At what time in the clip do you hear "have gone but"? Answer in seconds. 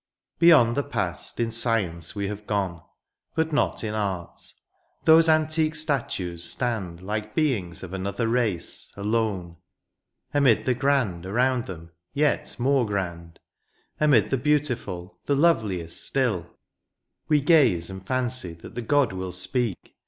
2.27-3.53